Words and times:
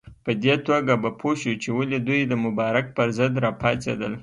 په 0.25 0.31
دې 0.43 0.55
توګه 0.67 0.93
به 1.03 1.09
پوه 1.19 1.33
شو 1.41 1.53
چې 1.61 1.69
ولې 1.77 1.99
دوی 2.07 2.21
د 2.27 2.33
مبارک 2.45 2.85
پر 2.97 3.07
ضد 3.17 3.33
راپاڅېدل. 3.45 4.13